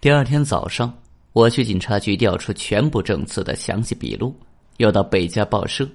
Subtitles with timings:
[0.00, 0.96] 第二天早上，
[1.32, 4.32] 我去警察局调出全部证词的详细笔录，
[4.76, 5.88] 又到北家报社，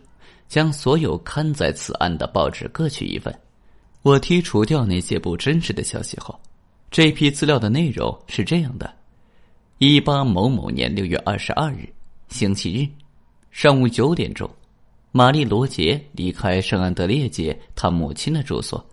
[0.49, 3.33] 将所有刊载此案的报纸各取一份。
[4.01, 6.37] 我剔除掉那些不真实的消息后，
[6.91, 8.93] 这批资料的内容是这样的：
[9.77, 11.87] 一八某某年六月二十二日，
[12.27, 12.83] 星期日，
[13.51, 14.49] 上午九点钟，
[15.13, 18.85] 玛丽·罗杰离开圣安德烈街他母亲的住所。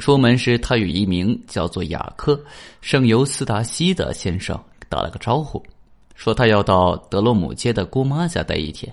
[0.00, 2.34] 出门时，他与一名叫做雅克·
[2.80, 4.58] 圣尤斯达西的先生
[4.88, 5.62] 打了个招呼，
[6.14, 8.92] 说他要到德罗姆街的姑妈家待一天。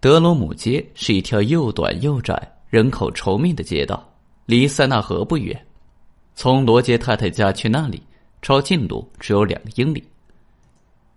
[0.00, 2.36] 德罗姆街是一条又短又窄、
[2.68, 4.06] 人口稠密的街道，
[4.44, 5.58] 离塞纳河不远。
[6.34, 8.02] 从罗杰太太家去那里，
[8.42, 10.04] 抄近路只有两英里。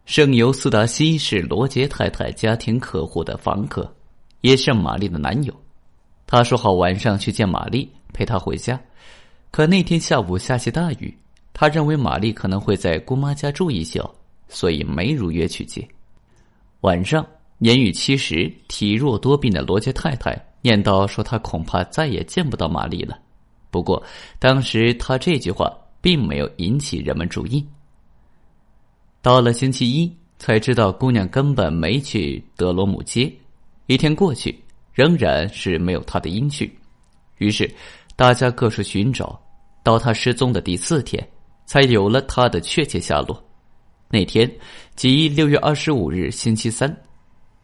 [0.05, 3.94] 圣尤斯达西是罗杰太太家庭客户的房客，
[4.40, 5.54] 也是玛丽的男友。
[6.26, 7.91] 他说好晚上去见玛丽。
[8.16, 8.80] 陪她回家，
[9.52, 11.14] 可那天下午下起大雨，
[11.54, 14.10] 他认为玛丽可能会在姑妈家住一宿，
[14.48, 15.86] 所以没如约去接。
[16.82, 17.26] 晚上
[17.58, 23.18] 年逾七十、体弱多病的罗杰太太念叨说，他恐怕再也见不到玛丽了。
[23.71, 24.02] 不过
[24.40, 25.70] 当时他这句话
[26.02, 27.66] 并没有引起人们注意。
[29.21, 33.32] 到了星期一，才知道姑娘根本没去德罗姆街。
[33.88, 36.70] 一天过去，仍然是没有她的音讯，
[37.38, 37.70] 于是。
[38.16, 39.38] 大家各处寻找，
[39.84, 41.21] 到他失踪的第四天，
[41.66, 43.44] 才有了他的确切下落。
[44.10, 44.49] 那天
[44.96, 46.96] 即六月二十五日，星期三，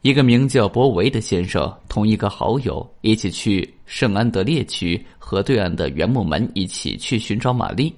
[0.01, 7.93] 一个名叫博维的先生同一个好友一起去圣安德烈区河对岸的原木门，一起去寻找玛丽。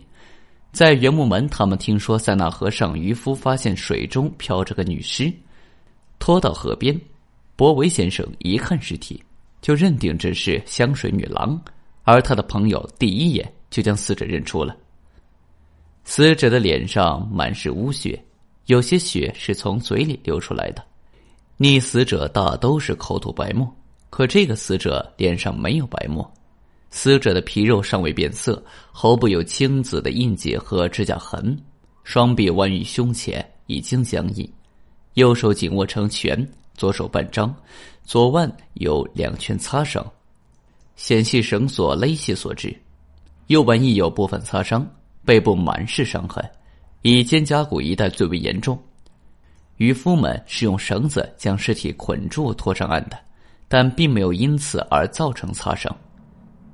[0.72, 5.32] 在原木门，他们听说塞纳河上渔夫发现水中漂着个女尸，
[6.20, 7.00] 拖到河边。
[7.56, 9.24] 博维先生一看尸体，
[9.62, 11.60] 就认定这是香水女郎。
[12.04, 14.76] 而他的朋友第一眼就将死者认出了。
[16.06, 18.22] 死者的脸上满是污血，
[18.66, 20.84] 有些血是从嘴里流出来的。
[21.58, 23.74] 溺死者大都是口吐白沫，
[24.10, 26.30] 可这个死者脸上没有白沫。
[26.90, 31.58] 死者的皮肉尚未变色，喉部有青紫的印记和指甲痕，
[32.04, 34.48] 双臂弯于胸前，已经僵硬，
[35.14, 37.56] 右手紧握成拳，左手半张，
[38.04, 40.06] 左腕有两圈擦伤。
[40.96, 42.76] 纤细绳索勒系所致，
[43.48, 44.88] 右腕亦有部分擦伤，
[45.26, 46.44] 背部满是伤痕，
[47.02, 48.78] 以肩胛骨一带最为严重。
[49.78, 53.18] 渔夫们是用绳子将尸体捆住拖上岸的，
[53.68, 55.94] 但并没有因此而造成擦伤。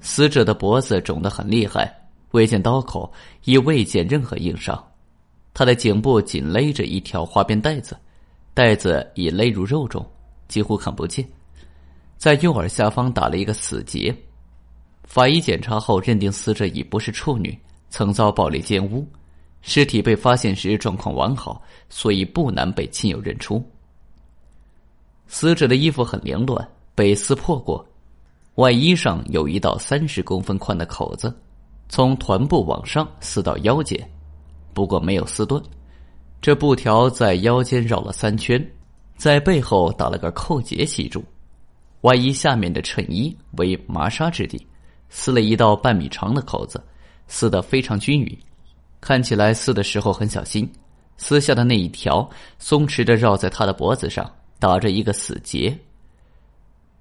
[0.01, 1.91] 死者的脖子肿得很厉害，
[2.31, 3.11] 未见刀口，
[3.45, 4.81] 亦未见任何硬伤。
[5.53, 7.97] 他的颈部紧勒着一条花边带子，
[8.53, 10.05] 带子已勒入肉中，
[10.47, 11.25] 几乎看不见。
[12.19, 14.13] 在右耳下方打了一个死结，
[15.05, 17.57] 法医检查后认定死者已不是处女，
[17.89, 19.07] 曾遭暴力奸污，
[19.61, 23.63] 尸体被发现时状况完好，所以不难被亲友认出。
[25.27, 27.87] 死者的衣服很凌乱，被撕破过，
[28.55, 31.33] 外衣上有一道三十公分宽的口子，
[31.87, 33.97] 从臀部往上撕到腰间，
[34.73, 35.63] 不过没有撕断，
[36.41, 38.61] 这布条在腰间绕了三圈，
[39.15, 41.23] 在背后打了个扣结系住。
[42.01, 44.65] 外衣下面的衬衣为麻纱质地，
[45.09, 46.81] 撕了一道半米长的口子，
[47.27, 48.37] 撕得非常均匀，
[49.01, 50.69] 看起来撕的时候很小心。
[51.17, 55.77] 撕下的那一条松弛的绕在他的脖子上，打着一个死结。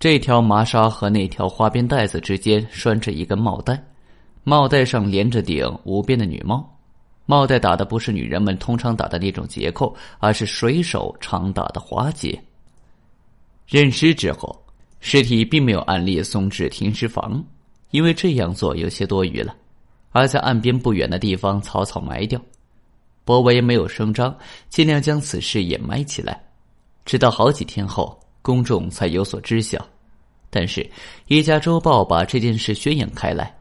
[0.00, 3.80] 这条麻纱和那条花边带子之间拴着一根帽带，
[4.42, 6.68] 帽带上连着顶无边的女帽，
[7.26, 12.36] 帽带打的不是女人们通常打的那种结扣，而是水手常打的花结。
[13.68, 14.60] 认尸之后。
[15.00, 17.44] 尸体并没有按例送至停尸房，
[17.90, 19.54] 因为这样做有些多余了，
[20.10, 22.40] 而在岸边不远的地方草草埋掉。
[23.24, 24.36] 博维没有声张，
[24.68, 26.42] 尽量将此事掩埋起来，
[27.04, 29.86] 直到好几天后，公众才有所知晓。
[30.50, 30.88] 但是，
[31.26, 33.54] 一家周报把这件事宣扬开来，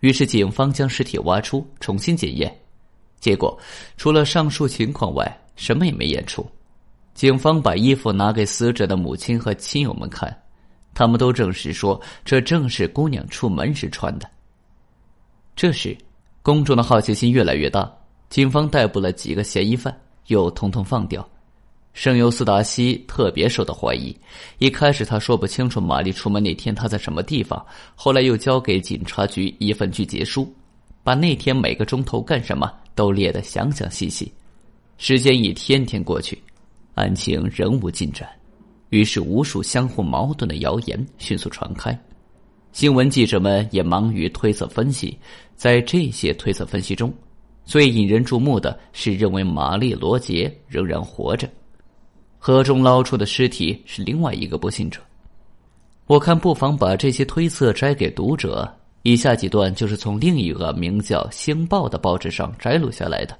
[0.00, 2.54] 于是警方将尸体挖出，重新检验，
[3.18, 3.58] 结果
[3.96, 6.46] 除了上述情况外，什么也没验出。
[7.14, 10.36] 警方把衣服拿给死者的母亲和亲友们看。
[10.96, 14.26] 他们都证实说，这正是姑娘出门时穿的。
[15.54, 15.94] 这时，
[16.42, 17.92] 公众的好奇心越来越大，
[18.30, 19.94] 警方逮捕了几个嫌疑犯，
[20.28, 21.28] 又统统放掉。
[21.92, 24.16] 圣尤斯达西特别受到怀疑，
[24.56, 27.62] 一开始他说不清楚玛丽出门那天他在什么地方，
[27.94, 30.50] 后来又交给警察局一份拒绝书，
[31.04, 34.32] 把那天每个钟头干什么都列得详详细细。
[34.96, 36.42] 时间一天天过去，
[36.94, 38.26] 案情仍无进展。
[38.90, 41.98] 于是，无数相互矛盾的谣言迅速传开，
[42.72, 45.18] 新闻记者们也忙于推测分析。
[45.54, 47.12] 在这些推测分析中，
[47.64, 51.48] 最引人注目的是，认为玛丽·罗杰仍然活着。
[52.38, 55.00] 河中捞出的尸体是另外一个不幸者。
[56.06, 58.72] 我看不妨把这些推测摘给读者。
[59.02, 63.36] 以下几段就是从另一个名叫《星报》的报纸上摘录下来的。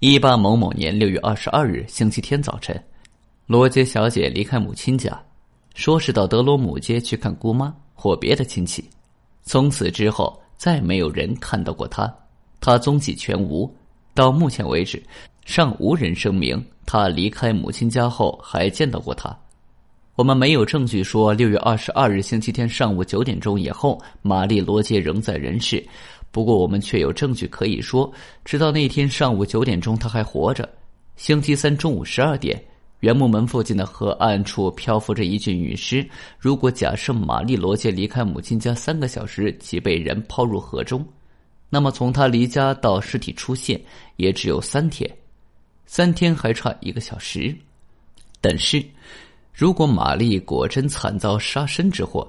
[0.00, 2.80] 一八某某年六月二十二日星期天早晨，
[3.50, 5.20] 罗杰小姐离开母亲家，
[5.74, 8.88] 说是到德罗姆街去看姑妈或别的亲戚。
[9.42, 12.08] 从此之后，再没有人看到过她，
[12.60, 13.68] 她踪迹全无。
[14.14, 15.02] 到目前为止，
[15.44, 19.36] 尚无人声明她离开母亲家后还见到过她。
[20.14, 25.84] 我们没有证据说六月二十二日星期天上午九点钟以后，玛丽罗杰仍在人世。
[26.30, 28.12] 不过，我们却有证据可以说，
[28.44, 30.68] 直到那天上午九点钟，她还活着。
[31.16, 32.64] 星期三中午十二点，
[33.00, 36.08] 原木门附近的河岸处漂浮着一具女尸。
[36.38, 41.06] 如果假设玛丽罗杰离开母亲家三个小时即被人抛入河中，
[41.68, 43.80] 那么从她离家到尸体出现
[44.16, 45.10] 也只有三天，
[45.84, 47.54] 三天还差一个小时。
[48.40, 48.82] 但是。
[49.52, 52.26] 如果玛丽果真惨遭杀身之祸，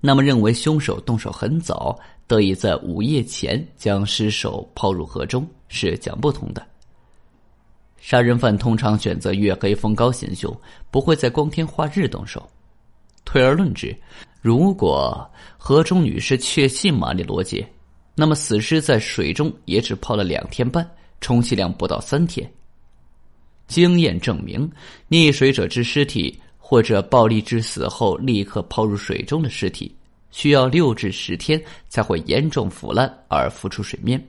[0.00, 1.98] 那么认为凶手动手很早，
[2.28, 6.64] 得以在午夜前将尸首抛入河中是讲不通的。
[8.06, 10.56] 杀人犯通常选择月黑风高行凶，
[10.92, 12.48] 不会在光天化日动手。
[13.24, 13.92] 推而论之，
[14.40, 17.68] 如果河中女尸确信玛丽罗杰，
[18.14, 20.88] 那么死尸在水中也只泡了两天半，
[21.20, 22.48] 充其量不到三天。
[23.66, 24.70] 经验证明，
[25.10, 29.92] 溺水者之尸体或者暴力致死后立刻抛入水中的尸体，
[30.30, 34.24] 需要六至十天才会严重腐烂而浮出水面。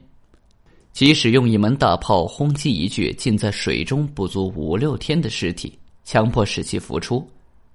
[0.98, 7.24] 即使用一门大炮轰击一具浸在水中不足五六天的尸体，强迫使其浮出，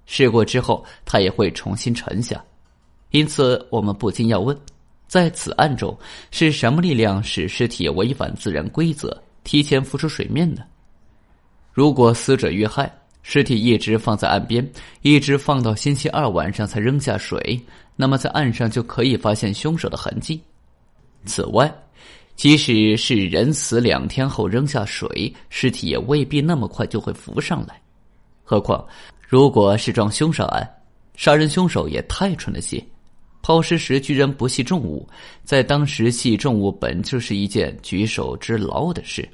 [0.04, 2.44] 事过之后，它也会重新沉下。
[3.12, 4.54] 因此，我们不禁要问：
[5.08, 5.96] 在此案中，
[6.30, 10.60] 是什么力量使尸体违反自然规则，提前浮出水面呢？
[11.72, 14.70] 如果死者遇害，尸体一直放在岸边，
[15.00, 17.58] 一直放到星期二晚上才扔下水，
[17.96, 20.38] 那么在岸上就可以发现凶手的痕迹。
[21.24, 21.74] 此外，
[22.36, 27.80] 即使是人死两天后扔下水，尸体也未必那么快就会浮上来。
[28.42, 28.84] 何况，
[29.26, 30.68] 如果是桩凶杀案，
[31.14, 32.84] 杀人凶手也太蠢了些，
[33.40, 35.08] 抛尸时居然不系重物，
[35.44, 39.26] 在当时系重物本就是一件举手之劳的事。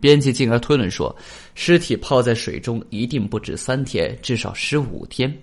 [0.00, 1.14] 编辑进而推论说，
[1.54, 5.36] 尸体泡在水中一定不止三天，至少十五天，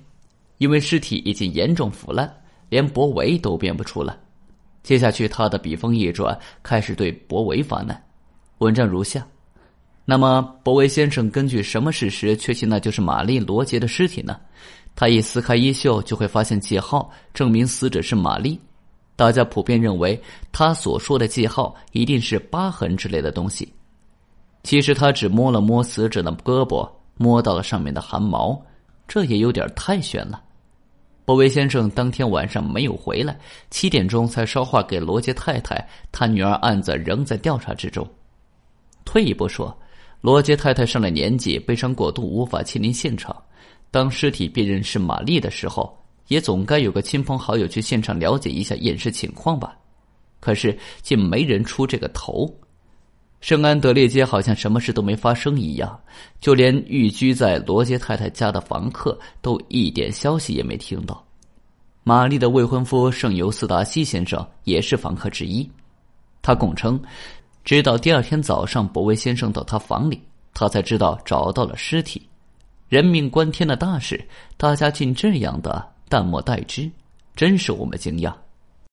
[0.60, 2.32] 因为尸体已经严重腐烂，
[2.70, 4.18] 连脖围都辨不出了。
[4.86, 8.00] 接下去，他的笔锋一转，开始对博维发难。
[8.60, 9.26] 文章如下：
[10.06, 14.40] 那么，博维先生根据什么事实确信那就是玛丽·罗杰的尸体呢？
[14.96, 18.60] 他一撕开衣袖，就会发现记号，证明死者是玛丽。
[19.16, 20.22] 大家普遍认为，
[20.52, 23.68] 他所说的记号一定是疤痕之类的东西。
[24.62, 28.64] 其实他只摸了摸死者的胳膊，摸到了上面的汗毛，
[29.08, 30.44] 这也有点太悬了。
[31.26, 33.36] 博维先生当天晚上没有回来，
[33.72, 35.76] 七点钟才捎话给罗杰太太，
[36.12, 38.08] 他女儿案子仍在调查之中。
[39.04, 39.76] 退一步说，
[40.22, 43.36] 罗杰太太上了年纪，悲伤过度，无法亲临现场。
[43.90, 49.76] 当尸体辨认是玛丽的时候，也总该有个亲朋好友去现场了解一下验尸情况吧？
[50.40, 52.48] 可是竟没人出这个头。
[53.46, 56.00] 圣安德烈街好像什么事都没发生一样，
[56.42, 61.24] 就连寓居在罗杰太太家的房客都一点消息也没听到。
[62.02, 65.70] 玛丽的未婚夫圣尤斯达西先生也是房客之一，
[66.42, 67.00] 他供称，
[67.64, 70.20] 直到第二天早上博威先生到他房里，
[70.52, 72.28] 他才知道找到了尸体。
[72.90, 74.28] 人命关天的大事，
[74.58, 76.90] 大家竟这样的淡漠待之，
[77.36, 78.34] 真是我们惊讶。